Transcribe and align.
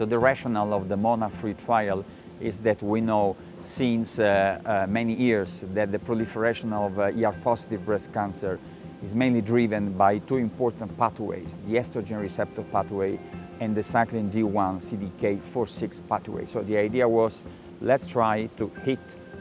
So 0.00 0.06
the 0.06 0.18
rationale 0.18 0.72
of 0.72 0.88
the 0.88 0.96
MONARCH-3 0.96 1.62
trial 1.62 2.06
is 2.40 2.56
that 2.60 2.82
we 2.82 3.02
know 3.02 3.36
since 3.60 4.18
uh, 4.18 4.58
uh, 4.64 4.86
many 4.88 5.12
years 5.12 5.62
that 5.74 5.92
the 5.92 5.98
proliferation 5.98 6.72
of 6.72 6.98
uh, 6.98 7.12
ER-positive 7.12 7.84
breast 7.84 8.10
cancer 8.10 8.58
is 9.02 9.14
mainly 9.14 9.42
driven 9.42 9.92
by 9.92 10.16
two 10.20 10.38
important 10.38 10.96
pathways, 10.96 11.58
the 11.66 11.74
estrogen 11.74 12.18
receptor 12.18 12.62
pathway 12.62 13.20
and 13.60 13.76
the 13.76 13.82
cyclin 13.82 14.32
D1 14.32 14.80
CDK4/6 14.80 16.08
pathway. 16.08 16.46
So 16.46 16.62
the 16.62 16.78
idea 16.78 17.06
was 17.06 17.44
let's 17.82 18.08
try 18.08 18.46
to 18.56 18.68
hit 18.82 19.00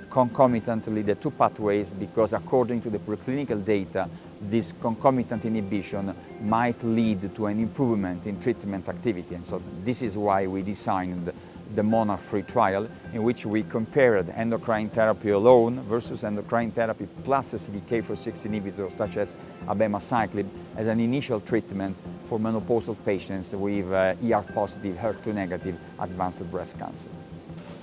concomitantly 0.10 1.02
the 1.02 1.16
two 1.16 1.32
pathways 1.32 1.94
because 1.94 2.34
according 2.34 2.81
to 2.81 2.90
the 2.90 3.00
preclinical 3.00 3.63
data, 3.63 4.09
this 4.41 4.73
concomitant 4.81 5.45
inhibition 5.45 6.16
might 6.41 6.81
lead 6.84 7.36
to 7.36 7.45
an 7.48 7.59
improvement 7.59 8.26
in 8.26 8.40
treatment 8.40 8.88
activity. 8.88 9.36
And 9.36 9.45
so 9.45 9.62
this 9.84 10.02
is 10.02 10.17
why 10.17 10.48
we 10.48 10.62
designed 10.62 11.31
the 11.76 11.84
MONARCH-3 11.84 12.48
trial 12.48 12.88
in 13.14 13.22
which 13.23 13.45
we 13.45 13.64
compared 13.64 14.30
endocrine 14.30 14.90
therapy 14.90 15.30
alone 15.30 15.81
versus 15.81 16.23
endocrine 16.23 16.72
therapy 16.72 17.08
plus 17.23 17.53
a 17.53 17.58
CDK4/6 17.58 18.48
inhibitor 18.48 18.91
such 18.91 19.17
as 19.17 19.36
abemaciclib 19.67 20.48
as 20.78 20.88
an 20.88 21.00
initial 21.00 21.39
treatment 21.39 21.95
for 22.26 22.39
menopausal 22.39 22.95
patients 23.05 23.53
with 23.53 23.91
uh, 23.91 24.16
ER-positive, 24.23 24.95
HER2-negative 24.98 25.78
advanced 26.00 26.50
breast 26.50 26.78
cancer. 26.80 27.09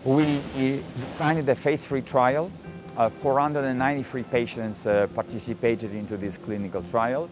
We 0.07 0.41
designed 0.57 1.47
the 1.47 1.57
phase 1.57 1.85
3 1.85 2.01
trial. 2.03 2.53
Uh, 2.97 3.09
493 3.09 4.23
patients 4.23 4.87
uh, 4.87 5.09
participated 5.13 5.93
into 5.97 6.17
this 6.17 6.37
clinical 6.37 6.85
trial. 6.85 7.29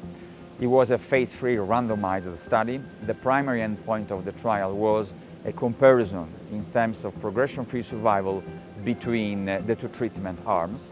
It 0.59 0.67
was 0.67 0.91
a 0.91 0.99
phase 0.99 1.33
3 1.33 1.55
randomized 1.59 2.37
study. 2.37 2.81
The 3.07 3.15
primary 3.15 3.61
endpoint 3.61 4.11
of 4.11 4.25
the 4.25 4.33
trial 4.33 4.77
was 4.77 5.13
a 5.45 5.53
comparison 5.53 6.27
in 6.51 6.65
terms 6.73 7.05
of 7.05 7.19
progression-free 7.21 7.85
survival 7.85 8.43
between 8.85 9.49
uh, 9.49 9.63
the 9.65 9.77
two 9.77 9.87
treatment 9.87 10.41
arms. 10.45 10.91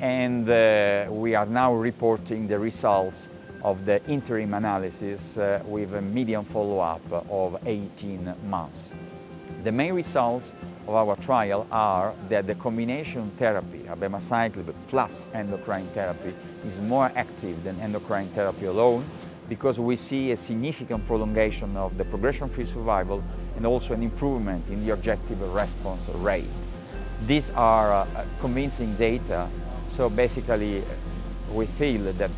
And 0.00 0.48
uh, 0.48 1.04
we 1.10 1.34
are 1.34 1.44
now 1.44 1.74
reporting 1.74 2.48
the 2.48 2.58
results 2.58 3.28
of 3.62 3.84
the 3.84 4.02
interim 4.06 4.54
analysis 4.54 5.36
uh, 5.36 5.62
with 5.66 5.92
a 5.92 6.00
median 6.00 6.46
follow-up 6.46 7.02
of 7.28 7.58
18 7.66 8.34
months. 8.46 8.88
The 9.64 9.72
main 9.72 9.92
results 9.92 10.54
of 10.90 11.08
our 11.08 11.16
trial 11.16 11.66
are 11.70 12.14
that 12.28 12.46
the 12.46 12.54
combination 12.56 13.30
therapy, 13.36 13.78
abemaciclib 13.86 14.74
plus 14.88 15.28
endocrine 15.32 15.86
therapy, 15.88 16.34
is 16.66 16.78
more 16.80 17.12
active 17.14 17.62
than 17.62 17.78
endocrine 17.80 18.28
therapy 18.30 18.66
alone 18.66 19.04
because 19.48 19.78
we 19.78 19.96
see 19.96 20.32
a 20.32 20.36
significant 20.36 21.06
prolongation 21.06 21.76
of 21.76 21.96
the 21.96 22.04
progression-free 22.04 22.66
survival 22.66 23.22
and 23.56 23.66
also 23.66 23.94
an 23.94 24.02
improvement 24.02 24.64
in 24.68 24.84
the 24.84 24.92
objective 24.92 25.40
response 25.54 26.02
rate. 26.16 26.44
These 27.26 27.50
are 27.50 27.92
uh, 27.92 28.24
convincing 28.40 28.94
data, 28.96 29.48
so 29.96 30.10
basically 30.10 30.82
we 31.52 31.66
feel 31.66 32.12
that 32.12 32.30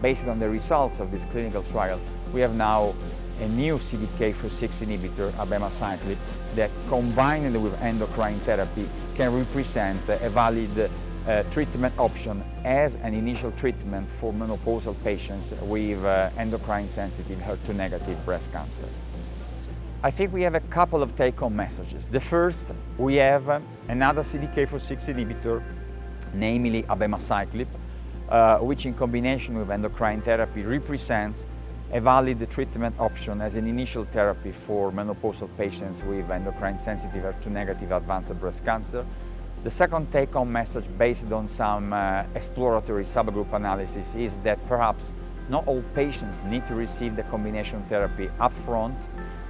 based 0.00 0.26
on 0.26 0.38
the 0.38 0.48
results 0.48 1.00
of 1.00 1.10
this 1.10 1.24
clinical 1.26 1.62
trial, 1.64 2.00
we 2.32 2.40
have 2.40 2.54
now 2.54 2.94
a 3.40 3.48
new 3.48 3.78
CDK4/6 3.78 4.84
inhibitor, 4.84 5.30
abemaciclib, 5.32 6.16
that 6.54 6.70
combined 6.88 7.62
with 7.62 7.80
endocrine 7.82 8.38
therapy 8.40 8.88
can 9.14 9.34
represent 9.34 10.00
a 10.08 10.28
valid 10.30 10.90
uh, 11.26 11.42
treatment 11.52 11.94
option 11.98 12.42
as 12.64 12.96
an 12.96 13.14
initial 13.14 13.52
treatment 13.52 14.08
for 14.18 14.32
menopausal 14.32 14.94
patients 15.04 15.52
with 15.62 16.04
uh, 16.04 16.30
endocrine 16.38 16.88
sensitive 16.88 17.38
HER2 17.38 17.74
negative 17.76 18.24
breast 18.24 18.50
cancer. 18.50 18.88
I 20.02 20.10
think 20.10 20.32
we 20.32 20.42
have 20.42 20.54
a 20.54 20.60
couple 20.60 21.02
of 21.02 21.16
take-home 21.16 21.56
messages. 21.56 22.06
The 22.06 22.20
first, 22.20 22.66
we 22.98 23.16
have 23.16 23.62
another 23.88 24.22
CDK4/6 24.22 25.08
inhibitor, 25.08 25.62
namely 26.32 26.84
abemaciclib, 26.84 27.66
uh, 28.28 28.58
which 28.58 28.86
in 28.86 28.94
combination 28.94 29.58
with 29.58 29.70
endocrine 29.70 30.22
therapy 30.22 30.62
represents 30.62 31.44
a 31.92 32.00
valid 32.00 32.48
treatment 32.50 32.94
option 32.98 33.40
as 33.40 33.54
an 33.54 33.66
initial 33.66 34.04
therapy 34.04 34.52
for 34.52 34.92
menopausal 34.92 35.48
patients 35.56 36.02
with 36.02 36.30
endocrine 36.30 36.78
sensitive 36.78 37.24
HER2 37.24 37.46
negative 37.46 37.92
advanced 37.92 38.38
breast 38.40 38.64
cancer. 38.64 39.06
The 39.64 39.70
second 39.70 40.12
take-home 40.12 40.52
message 40.52 40.84
based 40.98 41.32
on 41.32 41.48
some 41.48 41.92
uh, 41.92 42.24
exploratory 42.34 43.04
subgroup 43.04 43.52
analysis 43.52 44.14
is 44.14 44.36
that 44.44 44.64
perhaps 44.68 45.12
not 45.48 45.66
all 45.66 45.82
patients 45.94 46.42
need 46.44 46.66
to 46.66 46.74
receive 46.74 47.16
the 47.16 47.22
combination 47.24 47.82
therapy 47.88 48.28
upfront 48.38 48.96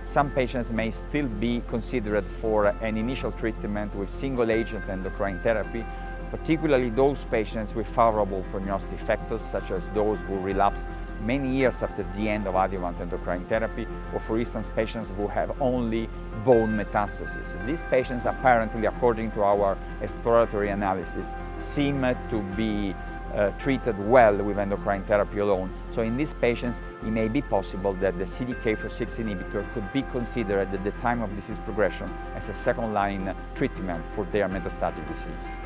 some 0.09 0.31
patients 0.31 0.73
may 0.73 0.91
still 0.91 1.27
be 1.27 1.63
considered 1.69 2.25
for 2.31 2.69
an 2.69 2.97
initial 2.97 3.31
treatment 3.31 3.95
with 3.95 4.09
single 4.09 4.51
agent 4.51 4.89
endocrine 4.89 5.39
therapy, 5.43 5.85
particularly 6.31 6.91
those 6.91 7.25
patients 7.25 7.75
with 7.75 7.87
favorable 7.87 8.45
prognostic 8.51 8.99
factors, 8.99 9.43
such 9.43 9.71
as 9.71 9.87
those 9.95 10.19
who 10.21 10.39
relapse 10.39 10.87
many 11.23 11.57
years 11.57 11.83
after 11.83 12.05
the 12.15 12.29
end 12.29 12.47
of 12.47 12.55
adjuvant 12.55 13.01
endocrine 13.01 13.45
therapy, 13.47 13.87
or 14.13 14.21
for 14.21 14.39
instance, 14.39 14.71
patients 14.75 15.11
who 15.17 15.27
have 15.27 15.61
only 15.61 16.09
bone 16.45 16.77
metastasis. 16.77 17.67
These 17.67 17.83
patients 17.91 18.25
apparently, 18.25 18.87
according 18.87 19.33
to 19.33 19.43
our 19.43 19.77
exploratory 20.01 20.71
analysis, 20.71 21.27
seem 21.59 22.03
to 22.03 22.43
be 22.57 22.95
uh, 23.35 23.51
treated 23.59 23.99
well 24.09 24.37
with 24.37 24.59
endocrine 24.59 25.05
therapy 25.05 25.39
alone. 25.39 25.71
So 25.91 26.03
in 26.03 26.17
these 26.17 26.35
patients, 26.35 26.81
it 27.03 27.11
may 27.11 27.29
be 27.29 27.43
possible 27.43 27.93
that 27.95 28.19
the 28.19 28.25
CDK4/6 28.25 29.19
inhibitor 29.19 29.71
could 29.75 29.93
be 29.93 30.03
considered 30.03 30.73
at 30.73 30.85
the 30.85 30.93
time 30.93 31.23
of 31.23 31.35
disease 31.37 31.59
progression 31.59 32.11
as 32.35 32.49
a 32.49 32.55
second-line 32.55 33.35
treatment 33.55 34.05
for 34.15 34.25
their 34.27 34.49
metastatic 34.49 35.07
disease. 35.09 35.59